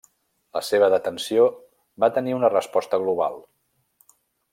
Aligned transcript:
La 0.57 0.61
seva 0.69 0.87
detenció 0.93 1.45
va 2.05 2.09
tenir 2.15 2.33
una 2.39 2.51
resposta 2.57 3.01
global. 3.05 3.37